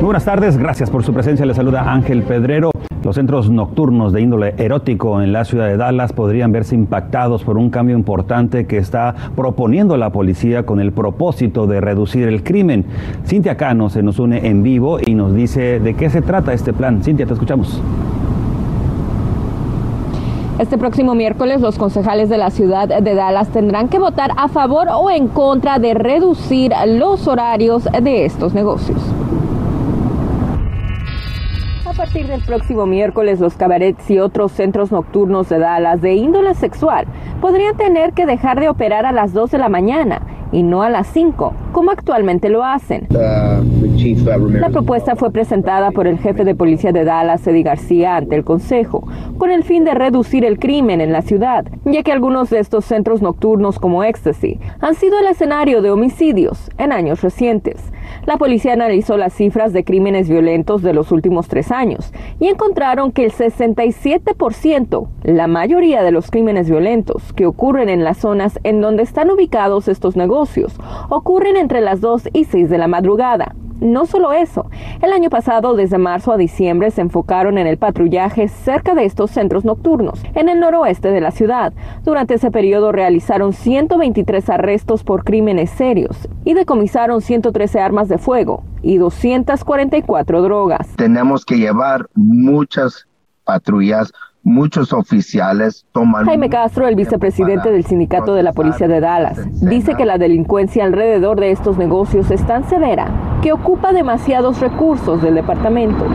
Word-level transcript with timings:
Buenas 0.00 0.24
tardes, 0.24 0.56
gracias 0.56 0.90
por 0.90 1.02
su 1.02 1.12
presencia. 1.12 1.44
Le 1.44 1.54
saluda 1.54 1.92
Ángel 1.92 2.22
Pedrero. 2.22 2.70
Los 3.02 3.16
centros 3.16 3.50
nocturnos 3.50 4.12
de 4.12 4.20
índole 4.20 4.54
erótico 4.56 5.20
en 5.20 5.32
la 5.32 5.44
ciudad 5.44 5.66
de 5.66 5.76
Dallas 5.76 6.12
podrían 6.12 6.52
verse 6.52 6.76
impactados 6.76 7.42
por 7.42 7.58
un 7.58 7.68
cambio 7.68 7.96
importante 7.96 8.66
que 8.66 8.78
está 8.78 9.14
proponiendo 9.34 9.96
la 9.96 10.10
policía 10.10 10.64
con 10.64 10.78
el 10.78 10.92
propósito 10.92 11.66
de 11.66 11.80
reducir 11.80 12.28
el 12.28 12.44
crimen. 12.44 12.86
Cintia 13.26 13.56
Cano 13.56 13.90
se 13.90 14.04
nos 14.04 14.20
une 14.20 14.46
en 14.46 14.62
vivo 14.62 14.98
y 15.04 15.14
nos 15.14 15.34
dice 15.34 15.80
de 15.80 15.94
qué 15.94 16.10
se 16.10 16.22
trata 16.22 16.52
este 16.52 16.72
plan. 16.72 17.02
Cintia, 17.02 17.26
te 17.26 17.32
escuchamos. 17.32 17.82
Este 20.60 20.78
próximo 20.78 21.16
miércoles 21.16 21.60
los 21.60 21.76
concejales 21.76 22.28
de 22.28 22.38
la 22.38 22.50
ciudad 22.50 22.88
de 22.88 23.14
Dallas 23.14 23.48
tendrán 23.48 23.88
que 23.88 23.98
votar 23.98 24.30
a 24.36 24.48
favor 24.48 24.86
o 24.92 25.10
en 25.10 25.26
contra 25.28 25.80
de 25.80 25.94
reducir 25.94 26.72
los 26.86 27.26
horarios 27.26 27.84
de 27.84 28.24
estos 28.24 28.54
negocios. 28.54 28.98
Partir 32.08 32.26
del 32.26 32.40
próximo 32.40 32.86
miércoles, 32.86 33.38
los 33.38 33.54
cabarets 33.58 34.10
y 34.10 34.18
otros 34.18 34.52
centros 34.52 34.90
nocturnos 34.90 35.50
de 35.50 35.58
Dallas 35.58 36.00
de 36.00 36.14
índole 36.14 36.54
sexual 36.54 37.06
podrían 37.42 37.76
tener 37.76 38.14
que 38.14 38.24
dejar 38.24 38.60
de 38.60 38.70
operar 38.70 39.04
a 39.04 39.12
las 39.12 39.34
2 39.34 39.50
de 39.50 39.58
la 39.58 39.68
mañana 39.68 40.22
y 40.50 40.62
no 40.62 40.80
a 40.80 40.88
las 40.88 41.06
5, 41.08 41.52
como 41.72 41.90
actualmente 41.90 42.48
lo 42.48 42.64
hacen. 42.64 43.06
La 43.10 44.70
propuesta 44.70 45.16
fue 45.16 45.30
presentada 45.30 45.90
por 45.90 46.06
el 46.06 46.18
jefe 46.18 46.44
de 46.44 46.54
policía 46.54 46.92
de 46.92 47.04
Dallas, 47.04 47.46
Eddie 47.46 47.62
García, 47.62 48.16
ante 48.16 48.36
el 48.36 48.44
Consejo, 48.44 49.06
con 49.38 49.50
el 49.50 49.64
fin 49.64 49.84
de 49.84 49.94
reducir 49.94 50.44
el 50.44 50.58
crimen 50.58 51.00
en 51.00 51.12
la 51.12 51.22
ciudad, 51.22 51.66
ya 51.84 52.02
que 52.02 52.12
algunos 52.12 52.50
de 52.50 52.58
estos 52.58 52.84
centros 52.84 53.22
nocturnos 53.22 53.78
como 53.78 54.04
Ecstasy 54.04 54.58
han 54.80 54.94
sido 54.94 55.18
el 55.18 55.26
escenario 55.26 55.82
de 55.82 55.90
homicidios 55.90 56.70
en 56.78 56.92
años 56.92 57.22
recientes. 57.22 57.92
La 58.26 58.36
policía 58.36 58.72
analizó 58.72 59.16
las 59.16 59.34
cifras 59.34 59.72
de 59.72 59.84
crímenes 59.84 60.28
violentos 60.28 60.82
de 60.82 60.92
los 60.92 61.12
últimos 61.12 61.48
tres 61.48 61.70
años 61.70 62.12
y 62.40 62.48
encontraron 62.48 63.12
que 63.12 63.24
el 63.24 63.32
67%, 63.32 65.08
la 65.24 65.46
mayoría 65.46 66.02
de 66.02 66.10
los 66.10 66.30
crímenes 66.30 66.68
violentos 66.70 67.32
que 67.34 67.46
ocurren 67.46 67.88
en 67.88 68.04
las 68.04 68.18
zonas 68.18 68.58
en 68.64 68.80
donde 68.80 69.02
están 69.02 69.30
ubicados 69.30 69.88
estos 69.88 70.16
negocios, 70.16 70.78
ocurren 71.10 71.56
entre 71.58 71.80
las 71.80 72.00
2 72.00 72.30
y 72.32 72.44
6 72.44 72.70
de 72.70 72.78
la 72.78 72.88
madrugada. 72.88 73.54
No 73.80 74.06
solo 74.06 74.32
eso, 74.32 74.68
el 75.02 75.12
año 75.12 75.30
pasado, 75.30 75.76
desde 75.76 75.98
marzo 75.98 76.32
a 76.32 76.36
diciembre, 76.36 76.90
se 76.90 77.00
enfocaron 77.00 77.58
en 77.58 77.68
el 77.68 77.78
patrullaje 77.78 78.48
cerca 78.48 78.96
de 78.96 79.04
estos 79.04 79.30
centros 79.30 79.64
nocturnos, 79.64 80.20
en 80.34 80.48
el 80.48 80.58
noroeste 80.58 81.12
de 81.12 81.20
la 81.20 81.30
ciudad. 81.30 81.72
Durante 82.02 82.34
ese 82.34 82.50
periodo 82.50 82.90
realizaron 82.90 83.52
123 83.52 84.50
arrestos 84.50 85.04
por 85.04 85.22
crímenes 85.22 85.70
serios 85.70 86.28
y 86.44 86.54
decomisaron 86.54 87.20
113 87.20 87.78
armas 87.78 88.08
de 88.08 88.18
fuego 88.18 88.64
y 88.82 88.98
244 88.98 90.42
drogas. 90.42 90.88
Tenemos 90.96 91.44
que 91.44 91.58
llevar 91.58 92.08
muchas 92.14 93.06
patrullas 93.44 94.12
muchos 94.48 94.92
oficiales 94.92 95.86
toman... 95.92 96.24
Jaime 96.24 96.48
Castro, 96.48 96.88
el 96.88 96.96
vicepresidente 96.96 97.70
del 97.70 97.84
sindicato 97.84 98.34
de 98.34 98.42
la 98.42 98.52
policía 98.52 98.88
de 98.88 99.00
Dallas, 99.00 99.38
dice 99.60 99.94
que 99.94 100.06
la 100.06 100.18
delincuencia 100.18 100.84
alrededor 100.84 101.38
de 101.38 101.50
estos 101.50 101.76
negocios 101.76 102.30
es 102.30 102.44
tan 102.46 102.68
severa 102.68 103.38
que 103.42 103.52
ocupa 103.52 103.92
demasiados 103.92 104.60
recursos 104.60 105.22
del 105.22 105.34
departamento. 105.34 106.06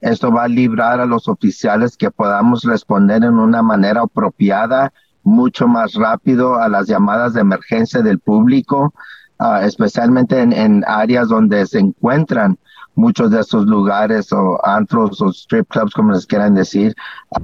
Esto 0.00 0.32
va 0.32 0.44
a 0.44 0.48
librar 0.48 1.00
a 1.00 1.06
los 1.06 1.28
oficiales 1.28 1.96
que 1.96 2.10
podamos 2.10 2.64
responder 2.64 3.22
en 3.22 3.34
una 3.34 3.62
manera 3.62 4.02
apropiada, 4.02 4.92
mucho 5.22 5.68
más 5.68 5.94
rápido 5.94 6.56
a 6.56 6.68
las 6.68 6.88
llamadas 6.88 7.34
de 7.34 7.42
emergencia 7.42 8.02
del 8.02 8.18
público, 8.18 8.92
ah, 9.38 9.62
especialmente 9.64 10.40
en, 10.40 10.52
en 10.52 10.84
áreas 10.86 11.28
donde 11.28 11.64
se 11.66 11.78
encuentran 11.78 12.58
muchos 13.00 13.30
de 13.30 13.40
estos 13.40 13.66
lugares 13.66 14.32
o 14.32 14.58
antros 14.64 15.20
o 15.22 15.30
strip 15.30 15.66
clubs, 15.68 15.94
como 15.94 16.12
les 16.12 16.26
quieran 16.26 16.54
decir. 16.54 16.94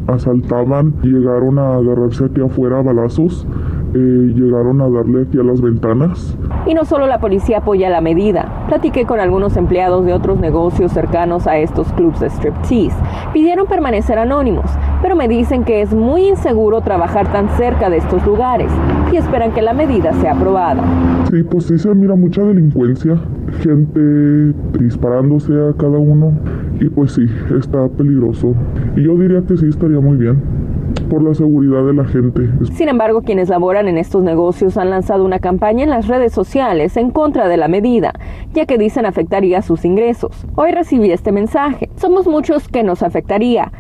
Asaltaban, 0.07 0.95
llegaron 1.03 1.59
a 1.59 1.77
agarrarse 1.77 2.27
aquí 2.27 2.41
afuera 2.41 2.79
a 2.79 2.83
balazos, 2.83 3.47
eh, 3.95 4.33
llegaron 4.35 4.81
a 4.81 4.89
darle 4.89 5.23
aquí 5.23 5.39
a 5.39 5.43
las 5.43 5.61
ventanas. 5.61 6.37
Y 6.67 6.75
no 6.75 6.85
solo 6.85 7.07
la 7.07 7.19
policía 7.19 7.59
apoya 7.59 7.89
la 7.89 8.01
medida. 8.01 8.67
Platiqué 8.69 9.07
con 9.07 9.21
algunos 9.21 9.57
empleados 9.57 10.05
de 10.05 10.13
otros 10.13 10.39
negocios 10.39 10.93
cercanos 10.93 11.47
a 11.47 11.57
estos 11.59 11.91
clubs 11.93 12.21
de 12.21 12.29
striptease. 12.29 12.97
Pidieron 13.33 13.67
permanecer 13.67 14.19
anónimos, 14.19 14.71
pero 15.01 15.17
me 15.17 15.29
dicen 15.29 15.65
que 15.65 15.83
es 15.83 15.95
muy 15.95 16.29
inseguro 16.29 16.81
trabajar 16.83 17.33
tan 17.33 17.49
cerca 17.57 17.89
de 17.89 17.99
estos 17.99 18.25
lugares 18.27 18.71
y 19.13 19.17
esperan 19.17 19.53
que 19.53 19.63
la 19.63 19.73
medida 19.73 20.13
sea 20.15 20.33
aprobada. 20.33 20.83
Sí, 21.31 21.43
pues 21.43 21.67
sí 21.67 21.79
se 21.79 21.95
mira 21.95 22.15
mucha 22.15 22.43
delincuencia, 22.43 23.19
gente 23.61 24.55
disparándose 24.79 25.53
a 25.53 25.73
cada 25.77 25.99
uno 25.99 26.33
y 26.81 26.89
pues 26.89 27.13
sí, 27.13 27.27
está 27.59 27.89
peligroso. 27.89 28.55
Y 28.97 29.03
yo 29.03 29.17
diría 29.17 29.43
que 29.43 29.57
sí 29.57 29.67
estaría 29.69 30.01
muy 30.01 30.17
bien 30.17 30.41
por 31.09 31.23
la 31.23 31.35
seguridad 31.35 31.85
de 31.85 31.95
la 31.95 32.05
gente. 32.05 32.49
Sin 32.73 32.89
embargo, 32.89 33.23
quienes 33.23 33.49
laboran 33.49 33.89
en 33.89 33.99
estos 33.99 34.23
negocios 34.23 34.77
han 34.77 34.91
lanzado 34.91 35.25
una 35.25 35.39
campaña 35.39 35.85
en 35.85 35.91
las 35.91 36.09
redes 36.09 36.33
sociales 36.33 36.97
en 36.97 37.11
contra 37.11 37.49
de 37.49 37.57
la 37.57 37.69
medida, 37.69 38.15
ya 38.53 38.67
que 38.67 38.79
dicen 38.79 39.07
afectaría 39.07 39.63
sus 39.63 39.85
ingresos. 39.85 40.47
Hoy 40.55 40.73
recibí 40.73 41.11
este 41.11 41.33
mensaje. 41.33 41.91
Somos 41.97 42.27
muchos 42.27 42.69
que 42.69 42.83
nos 42.83 43.03
afectaría. 43.03 43.73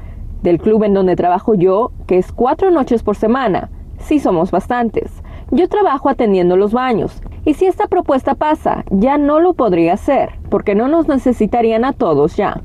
Del 0.42 0.58
club 0.58 0.84
en 0.84 0.94
donde 0.94 1.16
trabajo 1.16 1.54
yo, 1.54 1.90
que 2.06 2.18
es 2.18 2.30
cuatro 2.30 2.70
noches 2.70 3.02
por 3.02 3.16
semana, 3.16 3.70
sí 3.98 4.20
somos 4.20 4.50
bastantes. 4.50 5.22
Yo 5.52 5.68
trabajo 5.68 6.08
atendiendo 6.08 6.56
los 6.56 6.72
baños 6.72 7.22
y 7.44 7.54
si 7.54 7.66
esta 7.66 7.86
propuesta 7.86 8.34
pasa, 8.34 8.84
ya 8.90 9.16
no 9.16 9.38
lo 9.38 9.54
podría 9.54 9.94
hacer, 9.94 10.30
porque 10.50 10.74
no 10.74 10.88
nos 10.88 11.06
necesitarían 11.06 11.84
a 11.84 11.92
todos 11.92 12.36
ya. 12.36 12.62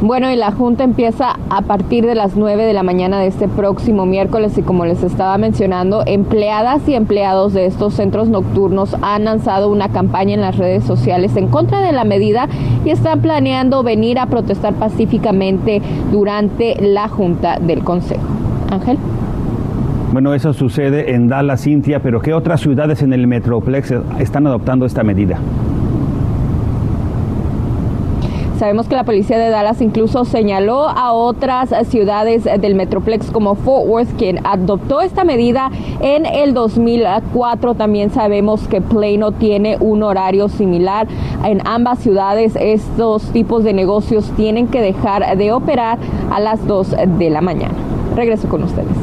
Bueno, 0.00 0.30
y 0.30 0.36
la 0.36 0.52
Junta 0.52 0.84
empieza 0.84 1.36
a 1.50 1.62
partir 1.62 2.06
de 2.06 2.14
las 2.14 2.36
9 2.36 2.64
de 2.64 2.72
la 2.72 2.82
mañana 2.82 3.20
de 3.20 3.26
este 3.26 3.48
próximo 3.48 4.06
miércoles 4.06 4.56
y 4.58 4.62
como 4.62 4.84
les 4.84 5.02
estaba 5.02 5.38
mencionando, 5.38 6.02
empleadas 6.06 6.88
y 6.88 6.94
empleados 6.94 7.52
de 7.52 7.66
estos 7.66 7.94
centros 7.94 8.28
nocturnos 8.28 8.96
han 9.02 9.24
lanzado 9.24 9.70
una 9.70 9.88
campaña 9.88 10.34
en 10.34 10.40
las 10.40 10.56
redes 10.56 10.84
sociales 10.84 11.36
en 11.36 11.48
contra 11.48 11.80
de 11.80 11.92
la 11.92 12.04
medida 12.04 12.48
y 12.84 12.90
están 12.90 13.22
planeando 13.22 13.82
venir 13.82 14.18
a 14.18 14.26
protestar 14.26 14.74
pacíficamente 14.74 15.82
durante 16.12 16.76
la 16.80 17.08
Junta 17.08 17.58
del 17.58 17.84
Consejo. 17.84 18.22
Ángel. 18.70 18.98
Bueno, 20.12 20.32
eso 20.32 20.54
sucede 20.54 21.14
en 21.14 21.28
Dallas, 21.28 21.62
Cintia, 21.62 22.00
pero 22.00 22.20
¿qué 22.20 22.32
otras 22.32 22.62
ciudades 22.62 23.02
en 23.02 23.12
el 23.12 23.26
Metroplex 23.26 23.92
están 24.18 24.46
adoptando 24.46 24.86
esta 24.86 25.02
medida? 25.02 25.38
Sabemos 28.58 28.88
que 28.88 28.96
la 28.96 29.04
policía 29.04 29.38
de 29.38 29.50
Dallas 29.50 29.80
incluso 29.82 30.24
señaló 30.24 30.88
a 30.88 31.12
otras 31.12 31.72
ciudades 31.88 32.42
del 32.44 32.74
Metroplex 32.74 33.30
como 33.30 33.54
Fort 33.54 33.86
Worth, 33.86 34.16
quien 34.16 34.44
adoptó 34.44 35.00
esta 35.00 35.22
medida 35.22 35.70
en 36.00 36.26
el 36.26 36.54
2004. 36.54 37.74
También 37.74 38.10
sabemos 38.10 38.66
que 38.66 38.80
Plano 38.80 39.30
tiene 39.30 39.76
un 39.78 40.02
horario 40.02 40.48
similar. 40.48 41.06
En 41.44 41.60
ambas 41.68 42.00
ciudades 42.00 42.56
estos 42.58 43.30
tipos 43.30 43.62
de 43.62 43.74
negocios 43.74 44.32
tienen 44.36 44.66
que 44.66 44.80
dejar 44.80 45.36
de 45.36 45.52
operar 45.52 45.98
a 46.32 46.40
las 46.40 46.66
2 46.66 46.96
de 47.18 47.30
la 47.30 47.42
mañana. 47.42 47.74
Regreso 48.16 48.48
con 48.48 48.64
ustedes. 48.64 48.96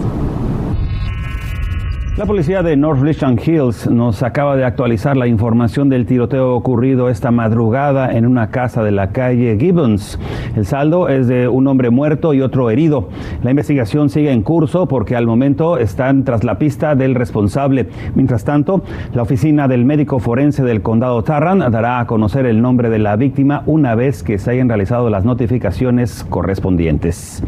La 2.17 2.25
policía 2.25 2.63
de 2.63 2.77
North 2.77 3.01
Richland 3.01 3.41
Hills 3.45 3.89
nos 3.89 4.23
acaba 4.23 4.55
de 4.55 4.63
actualizar 4.63 5.17
la 5.17 5.27
información 5.27 5.89
del 5.89 6.05
tiroteo 6.05 6.55
ocurrido 6.55 7.09
esta 7.09 7.29
madrugada 7.29 8.15
en 8.15 8.25
una 8.25 8.51
casa 8.51 8.85
de 8.85 8.91
la 8.91 9.09
calle 9.09 9.57
Gibbons. 9.59 10.17
El 10.55 10.65
saldo 10.65 11.09
es 11.09 11.27
de 11.27 11.49
un 11.49 11.67
hombre 11.67 11.89
muerto 11.89 12.33
y 12.33 12.39
otro 12.39 12.69
herido. 12.69 13.09
La 13.43 13.49
investigación 13.49 14.09
sigue 14.09 14.31
en 14.31 14.43
curso 14.43 14.87
porque 14.87 15.17
al 15.17 15.27
momento 15.27 15.77
están 15.77 16.23
tras 16.23 16.45
la 16.45 16.57
pista 16.57 16.95
del 16.95 17.15
responsable. 17.15 17.89
Mientras 18.15 18.45
tanto, 18.45 18.81
la 19.13 19.23
oficina 19.23 19.67
del 19.67 19.83
médico 19.83 20.19
forense 20.19 20.63
del 20.63 20.81
condado 20.81 21.21
Tarrant 21.21 21.63
dará 21.63 21.99
a 21.99 22.07
conocer 22.07 22.45
el 22.45 22.61
nombre 22.61 22.89
de 22.89 22.99
la 22.99 23.17
víctima 23.17 23.63
una 23.65 23.93
vez 23.93 24.23
que 24.23 24.39
se 24.39 24.51
hayan 24.51 24.69
realizado 24.69 25.09
las 25.09 25.25
notificaciones 25.25 26.25
correspondientes. 26.29 27.43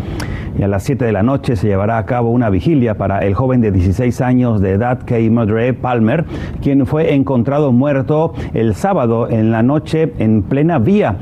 Y 0.58 0.64
a 0.64 0.68
las 0.68 0.84
7 0.84 1.06
de 1.06 1.12
la 1.12 1.24
noche 1.24 1.56
se 1.56 1.68
llevará 1.68 1.98
a 1.98 2.06
cabo 2.06 2.32
una 2.32 2.50
vigilia 2.50 2.98
para 2.98 3.20
el 3.20 3.34
joven 3.34 3.62
de 3.62 3.72
16 3.72 4.22
años 4.22 4.62
de 4.62 4.72
edad, 4.72 5.02
Kay 5.06 5.30
Mudray 5.30 5.74
Palmer, 5.74 6.26
quien 6.62 6.86
fue 6.86 7.14
encontrado 7.14 7.72
muerto 7.72 8.34
el 8.54 8.76
sábado 8.76 9.30
en 9.30 9.52
la 9.52 9.64
noche 9.64 10.14
en 10.20 10.44
plena 10.44 10.80
vía 10.80 11.18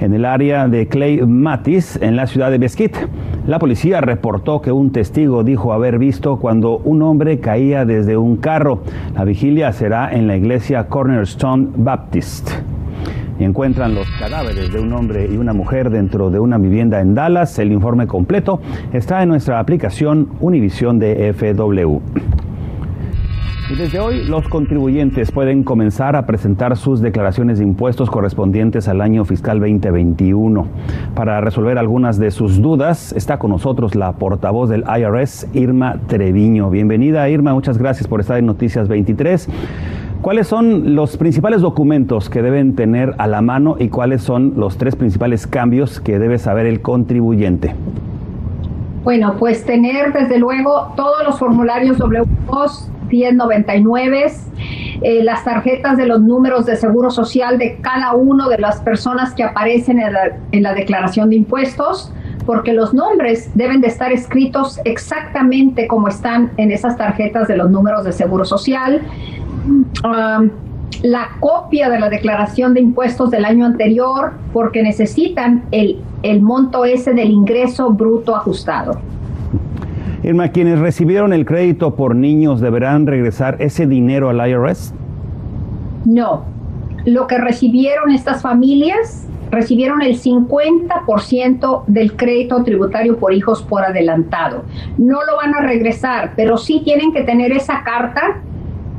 en 0.00 0.14
el 0.14 0.24
área 0.24 0.68
de 0.68 0.88
Clay 0.88 1.20
Matis, 1.26 1.98
en 2.00 2.16
la 2.16 2.26
ciudad 2.26 2.50
de 2.50 2.58
Mesquite. 2.58 2.98
La 3.46 3.58
policía 3.58 4.00
reportó 4.00 4.60
que 4.60 4.72
un 4.72 4.92
testigo 4.92 5.44
dijo 5.44 5.72
haber 5.72 5.98
visto 5.98 6.38
cuando 6.38 6.78
un 6.78 7.02
hombre 7.02 7.38
caía 7.40 7.84
desde 7.84 8.16
un 8.16 8.36
carro. 8.36 8.82
La 9.14 9.24
vigilia 9.24 9.72
será 9.72 10.12
en 10.12 10.26
la 10.26 10.36
iglesia 10.36 10.88
Cornerstone 10.88 11.68
Baptist 11.76 12.50
encuentran 13.44 13.94
los 13.94 14.08
cadáveres 14.18 14.72
de 14.72 14.80
un 14.80 14.92
hombre 14.92 15.28
y 15.30 15.36
una 15.36 15.52
mujer 15.52 15.90
dentro 15.90 16.30
de 16.30 16.38
una 16.38 16.58
vivienda 16.58 17.00
en 17.00 17.14
Dallas. 17.14 17.58
El 17.58 17.72
informe 17.72 18.06
completo 18.06 18.60
está 18.92 19.22
en 19.22 19.28
nuestra 19.28 19.58
aplicación 19.58 20.28
Univision 20.40 20.98
de 20.98 21.32
FW. 21.32 22.00
Y 23.68 23.74
desde 23.74 23.98
hoy 23.98 24.24
los 24.24 24.48
contribuyentes 24.48 25.32
pueden 25.32 25.64
comenzar 25.64 26.14
a 26.14 26.24
presentar 26.24 26.76
sus 26.76 27.00
declaraciones 27.00 27.58
de 27.58 27.64
impuestos 27.64 28.08
correspondientes 28.08 28.86
al 28.86 29.00
año 29.00 29.24
fiscal 29.24 29.58
2021. 29.58 30.68
Para 31.16 31.40
resolver 31.40 31.76
algunas 31.76 32.16
de 32.16 32.30
sus 32.30 32.62
dudas 32.62 33.12
está 33.12 33.40
con 33.40 33.50
nosotros 33.50 33.96
la 33.96 34.12
portavoz 34.12 34.70
del 34.70 34.84
IRS, 34.84 35.48
Irma 35.52 35.96
Treviño. 36.06 36.70
Bienvenida 36.70 37.28
Irma, 37.28 37.54
muchas 37.54 37.76
gracias 37.76 38.06
por 38.06 38.20
estar 38.20 38.38
en 38.38 38.46
Noticias 38.46 38.86
23. 38.86 39.48
¿Cuáles 40.26 40.48
son 40.48 40.96
los 40.96 41.16
principales 41.16 41.60
documentos 41.60 42.28
que 42.28 42.42
deben 42.42 42.74
tener 42.74 43.14
a 43.18 43.28
la 43.28 43.42
mano 43.42 43.76
y 43.78 43.90
cuáles 43.90 44.22
son 44.22 44.54
los 44.56 44.76
tres 44.76 44.96
principales 44.96 45.46
cambios 45.46 46.00
que 46.00 46.18
debe 46.18 46.40
saber 46.40 46.66
el 46.66 46.82
contribuyente? 46.82 47.76
Bueno, 49.04 49.36
pues 49.38 49.64
tener 49.64 50.12
desde 50.12 50.40
luego 50.40 50.92
todos 50.96 51.22
los 51.24 51.38
formularios 51.38 51.98
W2 51.98 52.88
1099, 53.08 54.26
eh, 55.02 55.22
las 55.22 55.44
tarjetas 55.44 55.96
de 55.96 56.06
los 56.06 56.20
números 56.20 56.66
de 56.66 56.74
seguro 56.74 57.10
social 57.10 57.56
de 57.56 57.78
cada 57.80 58.14
una 58.14 58.48
de 58.48 58.58
las 58.58 58.80
personas 58.80 59.32
que 59.32 59.44
aparecen 59.44 60.00
en 60.00 60.12
la, 60.12 60.38
en 60.50 60.64
la 60.64 60.74
declaración 60.74 61.30
de 61.30 61.36
impuestos, 61.36 62.12
porque 62.44 62.72
los 62.72 62.92
nombres 62.92 63.52
deben 63.54 63.80
de 63.80 63.86
estar 63.86 64.10
escritos 64.10 64.80
exactamente 64.84 65.86
como 65.86 66.08
están 66.08 66.50
en 66.56 66.72
esas 66.72 66.96
tarjetas 66.96 67.46
de 67.46 67.56
los 67.56 67.70
números 67.70 68.02
de 68.02 68.10
seguro 68.10 68.44
social. 68.44 69.02
Um, 69.66 70.50
la 71.02 71.28
copia 71.40 71.90
de 71.90 71.98
la 71.98 72.08
declaración 72.08 72.74
de 72.74 72.80
impuestos 72.80 73.30
del 73.30 73.44
año 73.44 73.66
anterior, 73.66 74.32
porque 74.52 74.82
necesitan 74.82 75.64
el, 75.70 75.98
el 76.22 76.40
monto 76.40 76.84
ese 76.84 77.12
del 77.12 77.30
ingreso 77.30 77.90
bruto 77.90 78.34
ajustado. 78.34 78.98
Irma, 80.22 80.48
quienes 80.48 80.78
recibieron 80.78 81.32
el 81.32 81.44
crédito 81.44 81.94
por 81.94 82.16
niños 82.16 82.60
deberán 82.60 83.06
regresar 83.06 83.56
ese 83.60 83.86
dinero 83.86 84.30
al 84.30 84.48
IRS? 84.48 84.92
No. 86.04 86.44
Lo 87.04 87.26
que 87.26 87.38
recibieron 87.38 88.10
estas 88.10 88.42
familias, 88.42 89.28
recibieron 89.50 90.02
el 90.02 90.18
50% 90.20 91.84
del 91.86 92.16
crédito 92.16 92.64
tributario 92.64 93.18
por 93.18 93.32
hijos 93.32 93.62
por 93.62 93.84
adelantado. 93.84 94.64
No 94.98 95.18
lo 95.24 95.36
van 95.36 95.54
a 95.54 95.60
regresar, 95.60 96.32
pero 96.34 96.56
sí 96.56 96.80
tienen 96.84 97.12
que 97.12 97.22
tener 97.22 97.52
esa 97.52 97.84
carta 97.84 98.40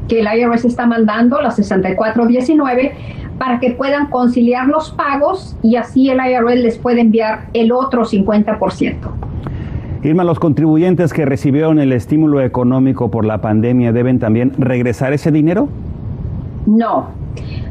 que 0.07 0.19
el 0.19 0.27
IRS 0.27 0.65
está 0.65 0.86
mandando, 0.86 1.42
la 1.42 1.51
6419, 1.51 2.94
para 3.38 3.59
que 3.59 3.71
puedan 3.71 4.07
conciliar 4.07 4.68
los 4.68 4.92
pagos 4.92 5.56
y 5.62 5.75
así 5.75 6.09
el 6.09 6.18
IRS 6.18 6.59
les 6.59 6.77
puede 6.77 7.01
enviar 7.01 7.48
el 7.54 7.71
otro 7.71 8.04
50%. 8.04 8.95
Irma, 10.04 10.24
¿los 10.24 10.39
contribuyentes 10.39 11.12
que 11.12 11.25
recibieron 11.25 11.80
el 11.80 11.92
estímulo 11.92 12.42
económico 12.42 13.12
por 13.12 13.25
la 13.25 13.42
pandemia 13.42 13.92
deben 13.92 14.19
también 14.19 14.54
regresar 14.57 15.13
ese 15.13 15.31
dinero? 15.31 15.69
No. 16.65 17.07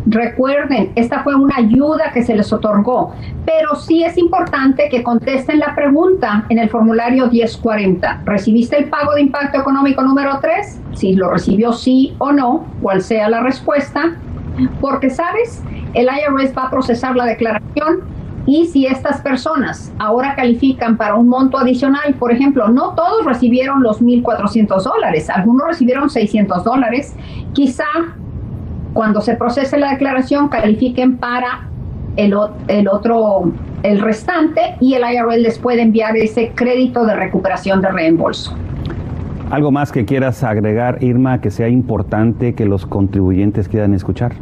Recuerden, 0.06 0.92
esta 0.94 1.24
fue 1.24 1.34
una 1.34 1.56
ayuda 1.56 2.12
que 2.12 2.22
se 2.22 2.36
les 2.36 2.52
otorgó, 2.52 3.12
pero 3.44 3.74
sí 3.74 4.04
es 4.04 4.16
importante 4.16 4.88
que 4.88 5.02
contesten 5.02 5.58
la 5.58 5.74
pregunta 5.74 6.46
en 6.48 6.60
el 6.60 6.70
formulario 6.70 7.28
1040. 7.28 8.22
¿Recibiste 8.24 8.78
el 8.78 8.88
pago 8.88 9.14
de 9.14 9.22
impacto 9.22 9.58
económico 9.58 10.02
número 10.02 10.38
3? 10.40 10.80
Si 10.94 11.14
lo 11.14 11.30
recibió 11.30 11.72
sí 11.72 12.14
o 12.18 12.30
no, 12.30 12.66
cual 12.80 13.02
sea 13.02 13.28
la 13.28 13.40
respuesta, 13.40 14.16
porque 14.80 15.10
sabes, 15.10 15.64
el 15.94 16.06
IRS 16.06 16.56
va 16.56 16.66
a 16.66 16.70
procesar 16.70 17.16
la 17.16 17.24
declaración 17.24 18.02
y 18.46 18.66
si 18.66 18.86
estas 18.86 19.20
personas 19.22 19.92
ahora 19.98 20.36
califican 20.36 20.96
para 20.96 21.16
un 21.16 21.28
monto 21.28 21.58
adicional, 21.58 22.14
por 22.14 22.30
ejemplo, 22.30 22.68
no 22.68 22.94
todos 22.94 23.24
recibieron 23.24 23.82
los 23.82 24.00
1.400 24.00 24.82
dólares, 24.84 25.28
algunos 25.30 25.66
recibieron 25.66 26.08
600 26.08 26.62
dólares, 26.62 27.16
quizá 27.54 27.84
cuando 28.96 29.20
se 29.20 29.34
procese 29.34 29.76
la 29.76 29.90
declaración 29.90 30.48
califiquen 30.48 31.18
para 31.18 31.68
el, 32.16 32.34
el 32.66 32.88
otro, 32.88 33.52
el 33.82 34.00
restante 34.00 34.76
y 34.80 34.94
el 34.94 35.02
IRS 35.02 35.38
les 35.38 35.58
puede 35.58 35.82
enviar 35.82 36.16
ese 36.16 36.52
crédito 36.54 37.04
de 37.04 37.14
recuperación 37.14 37.82
de 37.82 37.90
reembolso. 37.90 38.56
¿Algo 39.50 39.70
más 39.70 39.92
que 39.92 40.06
quieras 40.06 40.42
agregar, 40.42 41.04
Irma, 41.04 41.42
que 41.42 41.50
sea 41.50 41.68
importante 41.68 42.54
que 42.54 42.64
los 42.64 42.86
contribuyentes 42.86 43.68
quieran 43.68 43.92
escuchar? 43.92 44.32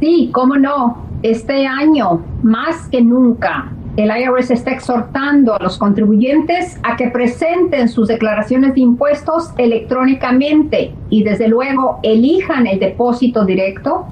Sí, 0.00 0.30
cómo 0.32 0.56
no 0.56 0.96
este 1.22 1.66
año, 1.66 2.22
más 2.42 2.88
que 2.88 3.02
nunca, 3.02 3.70
el 3.96 4.10
IRS 4.10 4.50
está 4.50 4.70
exhortando 4.70 5.54
a 5.54 5.62
los 5.62 5.76
contribuyentes 5.76 6.78
a 6.82 6.96
que 6.96 7.08
presenten 7.08 7.88
sus 7.88 8.08
declaraciones 8.08 8.74
de 8.74 8.80
impuestos 8.80 9.52
electrónicamente 9.58 10.94
y 11.10 11.22
desde 11.22 11.48
luego 11.48 12.00
elijan 12.02 12.66
el 12.66 12.78
depósito 12.78 13.44
directo 13.44 14.06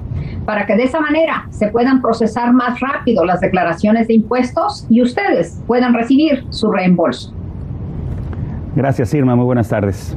para 0.45 0.65
que 0.65 0.75
de 0.75 0.83
esa 0.83 0.99
manera 0.99 1.47
se 1.49 1.67
puedan 1.67 2.01
procesar 2.01 2.53
más 2.53 2.79
rápido 2.79 3.25
las 3.25 3.39
declaraciones 3.41 4.07
de 4.07 4.15
impuestos 4.15 4.85
y 4.89 5.01
ustedes 5.01 5.59
puedan 5.65 5.93
recibir 5.93 6.45
su 6.51 6.71
reembolso. 6.71 7.33
Gracias 8.75 9.13
Irma, 9.13 9.35
muy 9.35 9.45
buenas 9.45 9.69
tardes. 9.69 10.15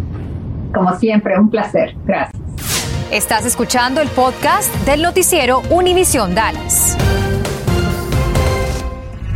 Como 0.75 0.93
siempre, 0.97 1.39
un 1.39 1.49
placer. 1.49 1.95
Gracias. 2.05 2.43
Estás 3.11 3.47
escuchando 3.47 4.01
el 4.01 4.09
podcast 4.09 4.75
del 4.87 5.03
noticiero 5.03 5.63
Univisión 5.71 6.35
Dallas. 6.35 6.99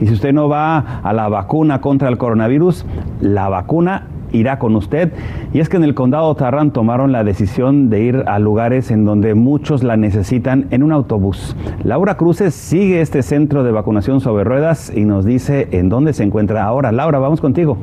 Y 0.00 0.06
si 0.06 0.14
usted 0.14 0.32
no 0.32 0.48
va 0.48 1.00
a 1.02 1.12
la 1.12 1.28
vacuna 1.28 1.80
contra 1.80 2.08
el 2.08 2.16
coronavirus, 2.16 2.86
la 3.20 3.48
vacuna 3.48 4.06
irá 4.32 4.58
con 4.58 4.76
usted. 4.76 5.12
Y 5.52 5.60
es 5.60 5.68
que 5.68 5.76
en 5.76 5.84
el 5.84 5.94
condado 5.94 6.34
Tarrant 6.34 6.72
tomaron 6.72 7.12
la 7.12 7.24
decisión 7.24 7.90
de 7.90 8.02
ir 8.02 8.24
a 8.26 8.38
lugares 8.38 8.90
en 8.90 9.04
donde 9.04 9.34
muchos 9.34 9.82
la 9.82 9.96
necesitan 9.96 10.66
en 10.70 10.82
un 10.82 10.92
autobús. 10.92 11.56
Laura 11.84 12.16
Cruces 12.16 12.54
sigue 12.54 13.00
este 13.00 13.22
centro 13.22 13.64
de 13.64 13.72
vacunación 13.72 14.20
sobre 14.20 14.44
ruedas 14.44 14.92
y 14.94 15.04
nos 15.04 15.24
dice 15.24 15.68
en 15.72 15.88
dónde 15.88 16.12
se 16.12 16.24
encuentra 16.24 16.64
ahora. 16.64 16.92
Laura, 16.92 17.18
vamos 17.18 17.40
contigo. 17.40 17.76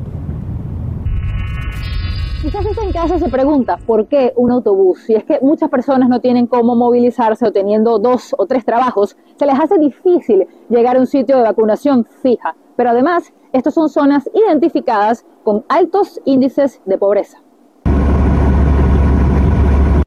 Mucha 2.44 2.62
gente 2.62 2.80
en 2.84 2.92
casa 2.92 3.18
se 3.18 3.28
pregunta 3.28 3.78
por 3.84 4.06
qué 4.06 4.32
un 4.36 4.52
autobús. 4.52 5.00
Si 5.00 5.14
es 5.14 5.24
que 5.24 5.40
muchas 5.42 5.68
personas 5.68 6.08
no 6.08 6.20
tienen 6.20 6.46
cómo 6.46 6.76
movilizarse 6.76 7.44
o 7.44 7.50
teniendo 7.50 7.98
dos 7.98 8.32
o 8.38 8.46
tres 8.46 8.64
trabajos, 8.64 9.16
se 9.34 9.44
les 9.44 9.58
hace 9.58 9.76
difícil 9.76 10.46
llegar 10.68 10.96
a 10.96 11.00
un 11.00 11.08
sitio 11.08 11.36
de 11.36 11.42
vacunación 11.42 12.04
fija. 12.22 12.54
Pero 12.78 12.90
además, 12.90 13.32
estas 13.52 13.74
son 13.74 13.88
zonas 13.88 14.30
identificadas 14.32 15.26
con 15.42 15.64
altos 15.68 16.20
índices 16.24 16.80
de 16.84 16.96
pobreza. 16.96 17.42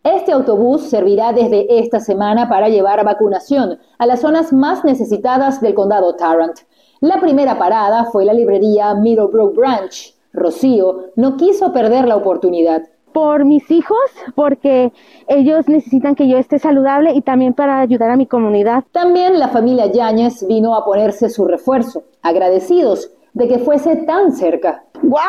Este 0.02 0.32
autobús 0.32 0.84
servirá 0.84 1.34
desde 1.34 1.80
esta 1.80 2.00
semana 2.00 2.48
para 2.48 2.70
llevar 2.70 3.04
vacunación 3.04 3.78
a 3.98 4.06
las 4.06 4.22
zonas 4.22 4.54
más 4.54 4.86
necesitadas 4.86 5.60
del 5.60 5.74
condado 5.74 6.16
Tarrant. 6.16 6.60
La 7.02 7.20
primera 7.20 7.60
parada 7.60 8.06
fue 8.06 8.24
la 8.24 8.34
librería 8.34 8.96
Middlebrook 8.96 9.54
Branch, 9.54 10.16
Rocío 10.32 11.08
no 11.18 11.36
quiso 11.36 11.74
perder 11.74 12.08
la 12.08 12.16
oportunidad. 12.16 12.84
Por 13.14 13.46
mis 13.46 13.70
hijos, 13.72 13.98
porque 14.36 14.92
ellos 15.28 15.68
necesitan 15.68 16.16
que 16.16 16.28
yo 16.28 16.38
esté 16.38 16.60
saludable 16.60 17.14
y 17.14 17.22
también 17.22 17.54
para 17.54 17.80
ayudar 17.80 18.10
a 18.10 18.16
mi 18.16 18.26
comunidad. 18.26 18.84
También 18.92 19.40
la 19.40 19.50
familia 19.50 19.88
Yáñez 19.88 20.46
vino 20.48 20.76
a 20.76 20.86
ponerse 20.86 21.30
su 21.30 21.46
refuerzo, 21.46 22.04
agradecidos 22.22 23.12
de 23.34 23.48
que 23.48 23.60
fuese 23.60 23.96
tan 23.98 24.34
cerca. 24.34 24.84
¡Wow! 25.02 25.20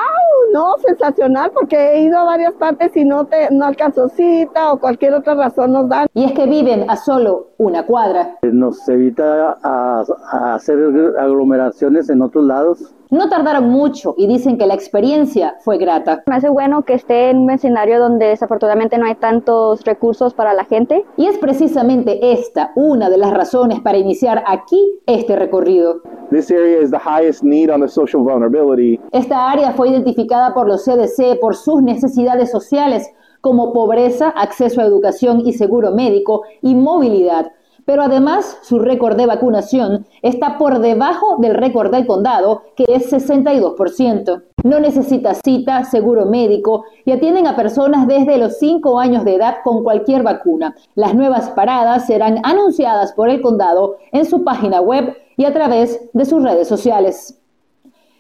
No, 0.52 0.76
sensacional, 0.86 1.50
porque 1.52 1.76
he 1.76 2.02
ido 2.02 2.18
a 2.18 2.24
varias 2.24 2.52
partes 2.54 2.94
y 2.96 3.04
no, 3.04 3.24
te, 3.24 3.48
no 3.50 3.64
alcanzo 3.64 4.08
cita 4.10 4.72
o 4.72 4.78
cualquier 4.78 5.14
otra 5.14 5.34
razón 5.34 5.72
nos 5.72 5.88
dan. 5.88 6.08
Y 6.12 6.24
es 6.24 6.32
que 6.32 6.46
viven 6.46 6.90
a 6.90 6.96
solo 6.96 7.48
una 7.56 7.86
cuadra. 7.86 8.36
Nos 8.42 8.86
evita 8.88 9.58
a, 9.62 10.04
a 10.30 10.54
hacer 10.54 10.78
aglomeraciones 11.18 12.10
en 12.10 12.20
otros 12.20 12.44
lados. 12.44 12.94
No 13.12 13.28
tardaron 13.28 13.68
mucho 13.68 14.14
y 14.16 14.26
dicen 14.26 14.56
que 14.56 14.64
la 14.64 14.72
experiencia 14.72 15.56
fue 15.60 15.76
grata. 15.76 16.22
Me 16.26 16.36
hace 16.36 16.48
bueno 16.48 16.86
que 16.86 16.94
esté 16.94 17.28
en 17.28 17.40
un 17.40 17.50
escenario 17.50 18.00
donde 18.00 18.28
desafortunadamente 18.28 18.96
no 18.96 19.04
hay 19.04 19.16
tantos 19.16 19.84
recursos 19.84 20.32
para 20.32 20.54
la 20.54 20.64
gente. 20.64 21.04
Y 21.18 21.26
es 21.26 21.36
precisamente 21.36 22.32
esta 22.32 22.72
una 22.74 23.10
de 23.10 23.18
las 23.18 23.34
razones 23.34 23.80
para 23.80 23.98
iniciar 23.98 24.42
aquí 24.46 24.98
este 25.04 25.36
recorrido. 25.36 26.00
This 26.30 26.50
area 26.50 26.80
is 26.80 26.90
the 26.90 26.96
highest 26.96 27.42
need 27.42 27.68
on 27.68 27.82
the 27.82 27.88
social 27.88 28.22
vulnerability. 28.22 28.98
Esta 29.12 29.50
área 29.50 29.72
fue 29.72 29.90
identificada 29.90 30.54
por 30.54 30.66
los 30.66 30.82
CDC 30.82 31.38
por 31.38 31.54
sus 31.54 31.82
necesidades 31.82 32.50
sociales 32.50 33.10
como 33.42 33.74
pobreza, 33.74 34.30
acceso 34.30 34.80
a 34.80 34.84
educación 34.84 35.42
y 35.44 35.52
seguro 35.52 35.90
médico 35.90 36.44
y 36.62 36.74
movilidad 36.74 37.52
pero 37.84 38.02
además 38.02 38.58
su 38.62 38.78
récord 38.78 39.16
de 39.16 39.26
vacunación 39.26 40.06
está 40.22 40.58
por 40.58 40.78
debajo 40.78 41.36
del 41.38 41.54
récord 41.54 41.90
del 41.90 42.06
condado, 42.06 42.62
que 42.76 42.84
es 42.88 43.12
62%. 43.12 44.42
No 44.64 44.80
necesita 44.80 45.34
cita, 45.34 45.84
seguro 45.84 46.26
médico 46.26 46.84
y 47.04 47.12
atienden 47.12 47.46
a 47.46 47.56
personas 47.56 48.06
desde 48.06 48.38
los 48.38 48.58
5 48.58 48.98
años 48.98 49.24
de 49.24 49.34
edad 49.34 49.56
con 49.64 49.82
cualquier 49.82 50.22
vacuna. 50.22 50.76
Las 50.94 51.14
nuevas 51.14 51.50
paradas 51.50 52.06
serán 52.06 52.38
anunciadas 52.44 53.12
por 53.12 53.28
el 53.28 53.40
condado 53.40 53.96
en 54.12 54.24
su 54.24 54.44
página 54.44 54.80
web 54.80 55.16
y 55.36 55.44
a 55.44 55.52
través 55.52 56.08
de 56.12 56.24
sus 56.24 56.42
redes 56.42 56.68
sociales. 56.68 57.38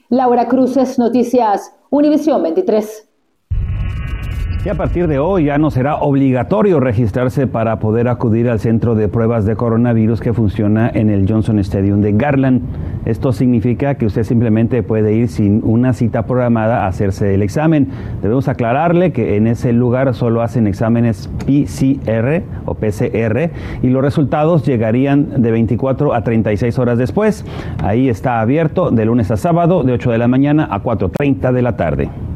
Laura 0.08 0.48
Cruces, 0.48 0.98
Noticias, 0.98 1.74
Univisión 1.90 2.42
23. 2.42 3.11
Y 4.64 4.68
a 4.68 4.76
partir 4.76 5.08
de 5.08 5.18
hoy 5.18 5.46
ya 5.46 5.58
no 5.58 5.72
será 5.72 5.96
obligatorio 5.96 6.78
registrarse 6.78 7.48
para 7.48 7.80
poder 7.80 8.06
acudir 8.06 8.48
al 8.48 8.60
centro 8.60 8.94
de 8.94 9.08
pruebas 9.08 9.44
de 9.44 9.56
coronavirus 9.56 10.20
que 10.20 10.32
funciona 10.32 10.88
en 10.88 11.10
el 11.10 11.28
Johnson 11.28 11.58
Stadium 11.58 12.00
de 12.00 12.12
Garland. 12.12 12.62
Esto 13.04 13.32
significa 13.32 13.96
que 13.96 14.06
usted 14.06 14.22
simplemente 14.22 14.84
puede 14.84 15.14
ir 15.14 15.26
sin 15.26 15.62
una 15.64 15.92
cita 15.94 16.26
programada 16.26 16.84
a 16.84 16.86
hacerse 16.86 17.34
el 17.34 17.42
examen. 17.42 17.88
Debemos 18.22 18.46
aclararle 18.46 19.10
que 19.10 19.34
en 19.36 19.48
ese 19.48 19.72
lugar 19.72 20.14
solo 20.14 20.42
hacen 20.42 20.68
exámenes 20.68 21.28
PCR 21.38 22.44
o 22.64 22.74
PCR 22.76 23.50
y 23.82 23.88
los 23.88 24.00
resultados 24.00 24.64
llegarían 24.64 25.42
de 25.42 25.50
24 25.50 26.14
a 26.14 26.22
36 26.22 26.78
horas 26.78 26.98
después. 26.98 27.44
Ahí 27.82 28.08
está 28.08 28.40
abierto 28.40 28.92
de 28.92 29.06
lunes 29.06 29.32
a 29.32 29.36
sábado 29.36 29.82
de 29.82 29.94
8 29.94 30.12
de 30.12 30.18
la 30.18 30.28
mañana 30.28 30.68
a 30.70 30.84
4.30 30.84 31.50
de 31.50 31.62
la 31.62 31.76
tarde. 31.76 32.31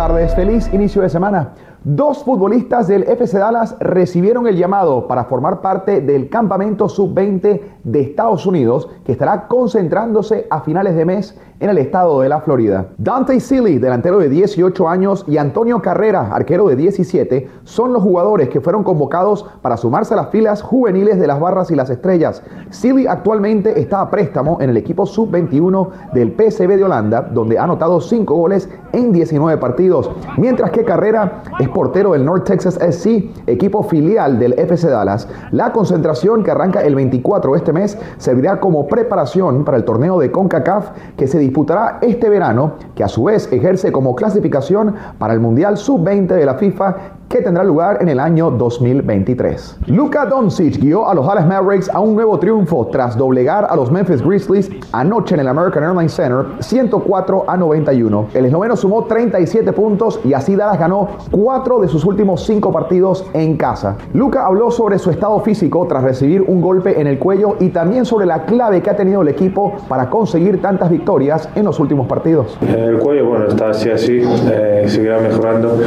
Tardes. 0.00 0.34
Feliz 0.34 0.72
inicio 0.72 1.02
de 1.02 1.10
semana. 1.10 1.50
Dos 1.82 2.24
futbolistas 2.24 2.88
del 2.88 3.04
FC 3.04 3.38
Dallas 3.38 3.74
recibieron 3.80 4.46
el 4.46 4.58
llamado 4.58 5.08
para 5.08 5.24
formar 5.24 5.62
parte 5.62 6.02
del 6.02 6.28
campamento 6.28 6.90
sub-20 6.90 7.60
de 7.84 8.00
Estados 8.02 8.44
Unidos 8.44 8.90
que 9.02 9.12
estará 9.12 9.48
concentrándose 9.48 10.46
a 10.50 10.60
finales 10.60 10.94
de 10.94 11.06
mes 11.06 11.38
en 11.58 11.70
el 11.70 11.78
estado 11.78 12.20
de 12.20 12.28
la 12.28 12.40
Florida. 12.40 12.88
Dante 12.98 13.38
Sealy, 13.38 13.78
delantero 13.78 14.18
de 14.18 14.28
18 14.28 14.88
años, 14.88 15.24
y 15.28 15.36
Antonio 15.36 15.80
Carrera, 15.80 16.30
arquero 16.32 16.68
de 16.68 16.76
17, 16.76 17.48
son 17.64 17.92
los 17.92 18.02
jugadores 18.02 18.48
que 18.48 18.60
fueron 18.60 18.82
convocados 18.82 19.46
para 19.60 19.76
sumarse 19.76 20.14
a 20.14 20.16
las 20.18 20.30
filas 20.30 20.62
juveniles 20.62 21.18
de 21.18 21.26
las 21.26 21.38
Barras 21.38 21.70
y 21.70 21.76
las 21.76 21.90
Estrellas. 21.90 22.42
Sealy 22.70 23.06
actualmente 23.06 23.78
está 23.78 24.00
a 24.00 24.10
préstamo 24.10 24.58
en 24.60 24.70
el 24.70 24.76
equipo 24.78 25.04
sub-21 25.04 25.88
del 26.12 26.34
PSV 26.34 26.76
de 26.76 26.84
Holanda, 26.84 27.22
donde 27.22 27.58
ha 27.58 27.64
anotado 27.64 28.00
5 28.00 28.34
goles 28.34 28.68
en 28.92 29.12
19 29.12 29.58
partidos, 29.58 30.10
mientras 30.38 30.70
que 30.70 30.84
Carrera 30.84 31.42
es 31.58 31.68
portero 31.72 32.12
del 32.12 32.24
North 32.24 32.44
Texas 32.44 32.78
SC, 32.80 33.30
equipo 33.46 33.82
filial 33.82 34.38
del 34.38 34.52
FC 34.58 34.88
Dallas. 34.88 35.28
La 35.50 35.72
concentración 35.72 36.42
que 36.42 36.50
arranca 36.50 36.82
el 36.82 36.94
24 36.94 37.52
de 37.52 37.58
este 37.58 37.72
mes 37.72 37.98
servirá 38.18 38.60
como 38.60 38.86
preparación 38.86 39.64
para 39.64 39.76
el 39.76 39.84
torneo 39.84 40.18
de 40.18 40.30
CONCACAF 40.30 40.90
que 41.16 41.26
se 41.26 41.38
disputará 41.38 41.98
este 42.02 42.28
verano, 42.28 42.74
que 42.94 43.04
a 43.04 43.08
su 43.08 43.24
vez 43.24 43.50
ejerce 43.52 43.92
como 43.92 44.14
clasificación 44.14 44.94
para 45.18 45.34
el 45.34 45.40
Mundial 45.40 45.76
Sub-20 45.76 46.26
de 46.26 46.46
la 46.46 46.54
FIFA 46.54 46.96
que 47.30 47.42
tendrá 47.42 47.62
lugar 47.62 47.98
en 48.00 48.08
el 48.08 48.18
año 48.18 48.50
2023. 48.50 49.78
Luka 49.86 50.26
Doncic 50.26 50.80
guió 50.80 51.08
a 51.08 51.14
los 51.14 51.24
Dallas 51.24 51.46
Mavericks 51.46 51.88
a 51.88 52.00
un 52.00 52.16
nuevo 52.16 52.40
triunfo 52.40 52.88
tras 52.88 53.16
doblegar 53.16 53.68
a 53.70 53.76
los 53.76 53.88
Memphis 53.88 54.20
Grizzlies 54.20 54.68
anoche 54.90 55.34
en 55.34 55.40
el 55.42 55.46
American 55.46 55.84
Airlines 55.84 56.12
Center 56.12 56.46
104 56.58 57.44
a 57.46 57.56
91. 57.56 58.26
El 58.34 58.46
esloveno 58.46 58.74
sumó 58.74 59.04
37 59.04 59.72
puntos 59.72 60.18
y 60.24 60.32
así 60.32 60.56
Dallas 60.56 60.80
ganó 60.80 61.08
4 61.30 61.59
de 61.60 61.88
sus 61.88 62.04
últimos 62.04 62.44
5 62.46 62.72
partidos 62.72 63.26
en 63.34 63.56
casa. 63.56 63.96
Luka 64.14 64.46
habló 64.46 64.70
sobre 64.70 64.98
su 64.98 65.10
estado 65.10 65.38
físico 65.40 65.86
tras 65.86 66.02
recibir 66.02 66.42
un 66.42 66.60
golpe 66.60 67.00
en 67.00 67.06
el 67.06 67.18
cuello 67.18 67.56
y 67.60 67.68
también 67.68 68.06
sobre 68.06 68.24
la 68.24 68.44
clave 68.46 68.80
que 68.80 68.88
ha 68.88 68.96
tenido 68.96 69.20
el 69.22 69.28
equipo 69.28 69.74
para 69.86 70.08
conseguir 70.08 70.60
tantas 70.62 70.90
victorias 70.90 71.48
en 71.54 71.64
los 71.64 71.78
últimos 71.78 72.06
partidos. 72.06 72.58
El 72.62 72.98
cuello, 72.98 73.26
bueno, 73.26 73.46
está 73.46 73.70
así 73.70 73.90
así, 73.90 74.22
eh, 74.50 74.84
seguirá 74.88 75.20
mejorando, 75.20 75.78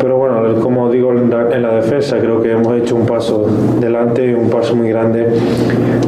pero 0.00 0.16
bueno, 0.16 0.60
como 0.62 0.78
como 0.78 0.92
digo 0.92 1.12
en 1.12 1.28
la, 1.62 1.74
defensa, 1.74 2.18
creo 2.20 2.40
que 2.40 2.52
hemos 2.52 2.72
hecho 2.76 2.94
un 2.94 3.04
paso 3.04 3.46
delante, 3.80 4.32
un 4.32 4.48
paso 4.48 4.76
muy 4.76 4.90
grande, 4.90 5.26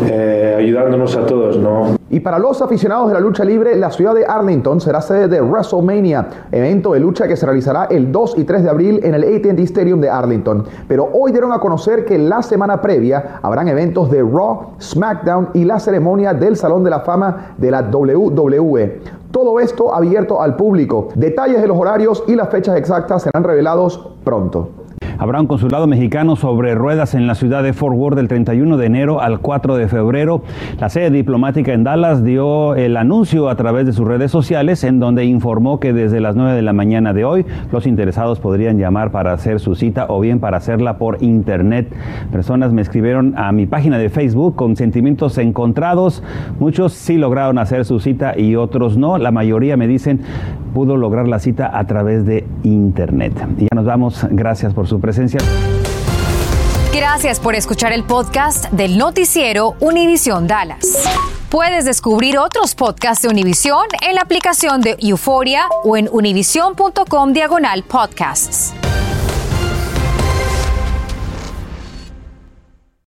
eh, 0.08 0.39
ayudándonos 0.60 1.16
a 1.16 1.26
todos, 1.26 1.56
¿no? 1.56 1.96
Y 2.08 2.20
para 2.20 2.38
los 2.38 2.60
aficionados 2.60 3.08
de 3.08 3.14
la 3.14 3.20
lucha 3.20 3.44
libre, 3.44 3.76
la 3.76 3.90
ciudad 3.90 4.14
de 4.14 4.26
Arlington 4.26 4.80
será 4.80 5.00
sede 5.00 5.28
de 5.28 5.40
WrestleMania, 5.40 6.28
evento 6.50 6.92
de 6.92 7.00
lucha 7.00 7.28
que 7.28 7.36
se 7.36 7.46
realizará 7.46 7.84
el 7.84 8.10
2 8.10 8.38
y 8.38 8.44
3 8.44 8.64
de 8.64 8.70
abril 8.70 9.00
en 9.04 9.14
el 9.14 9.22
AT&T 9.22 9.62
Stadium 9.62 10.00
de 10.00 10.10
Arlington. 10.10 10.64
Pero 10.88 11.08
hoy 11.12 11.30
dieron 11.30 11.52
a 11.52 11.60
conocer 11.60 12.04
que 12.04 12.18
la 12.18 12.42
semana 12.42 12.80
previa 12.80 13.38
habrán 13.42 13.68
eventos 13.68 14.10
de 14.10 14.22
Raw, 14.22 14.72
SmackDown 14.80 15.50
y 15.54 15.64
la 15.64 15.78
ceremonia 15.78 16.34
del 16.34 16.56
Salón 16.56 16.82
de 16.82 16.90
la 16.90 17.00
Fama 17.00 17.54
de 17.56 17.70
la 17.70 17.82
WWE. 17.82 19.00
Todo 19.30 19.60
esto 19.60 19.94
abierto 19.94 20.42
al 20.42 20.56
público. 20.56 21.08
Detalles 21.14 21.62
de 21.62 21.68
los 21.68 21.78
horarios 21.78 22.24
y 22.26 22.34
las 22.34 22.48
fechas 22.48 22.76
exactas 22.76 23.22
serán 23.22 23.44
revelados 23.44 24.10
pronto. 24.24 24.79
Habrá 25.20 25.38
un 25.38 25.46
consulado 25.46 25.86
mexicano 25.86 26.34
sobre 26.34 26.74
ruedas 26.74 27.14
en 27.14 27.26
la 27.26 27.34
ciudad 27.34 27.62
de 27.62 27.74
Fort 27.74 27.94
Worth 27.94 28.16
del 28.16 28.26
31 28.26 28.78
de 28.78 28.86
enero 28.86 29.20
al 29.20 29.40
4 29.40 29.76
de 29.76 29.86
febrero. 29.86 30.40
La 30.78 30.88
sede 30.88 31.10
diplomática 31.10 31.74
en 31.74 31.84
Dallas 31.84 32.24
dio 32.24 32.74
el 32.74 32.96
anuncio 32.96 33.50
a 33.50 33.54
través 33.54 33.84
de 33.84 33.92
sus 33.92 34.08
redes 34.08 34.30
sociales 34.30 34.82
en 34.82 34.98
donde 34.98 35.26
informó 35.26 35.78
que 35.78 35.92
desde 35.92 36.22
las 36.22 36.36
9 36.36 36.54
de 36.54 36.62
la 36.62 36.72
mañana 36.72 37.12
de 37.12 37.26
hoy 37.26 37.44
los 37.70 37.86
interesados 37.86 38.40
podrían 38.40 38.78
llamar 38.78 39.10
para 39.10 39.34
hacer 39.34 39.60
su 39.60 39.74
cita 39.74 40.06
o 40.08 40.20
bien 40.20 40.40
para 40.40 40.56
hacerla 40.56 40.96
por 40.96 41.22
internet. 41.22 41.92
Personas 42.32 42.72
me 42.72 42.80
escribieron 42.80 43.34
a 43.36 43.52
mi 43.52 43.66
página 43.66 43.98
de 43.98 44.08
Facebook 44.08 44.56
con 44.56 44.74
sentimientos 44.74 45.36
encontrados. 45.36 46.22
Muchos 46.58 46.94
sí 46.94 47.18
lograron 47.18 47.58
hacer 47.58 47.84
su 47.84 48.00
cita 48.00 48.38
y 48.38 48.56
otros 48.56 48.96
no. 48.96 49.18
La 49.18 49.32
mayoría 49.32 49.76
me 49.76 49.86
dicen 49.86 50.22
pudo 50.72 50.96
lograr 50.96 51.28
la 51.28 51.38
cita 51.38 51.76
a 51.78 51.84
través 51.86 52.26
de 52.26 52.46
internet. 52.62 53.32
Y 53.58 53.62
ya 53.62 53.68
nos 53.74 53.84
vamos. 53.84 54.26
Gracias 54.30 54.74
por 54.74 54.86
su 54.86 55.00
presencia. 55.00 55.40
Gracias 56.94 57.38
por 57.38 57.54
escuchar 57.54 57.92
el 57.92 58.04
podcast 58.04 58.70
del 58.72 58.98
noticiero 58.98 59.74
Univisión 59.80 60.46
Dallas. 60.46 61.04
Puedes 61.48 61.84
descubrir 61.84 62.38
otros 62.38 62.74
podcasts 62.74 63.22
de 63.22 63.28
Univision 63.28 63.86
en 64.06 64.14
la 64.14 64.22
aplicación 64.22 64.80
de 64.80 64.96
Euforia 65.00 65.62
o 65.84 65.96
en 65.96 66.08
univision.com 66.12 67.32
diagonal 67.32 67.82
podcasts. 67.84 68.74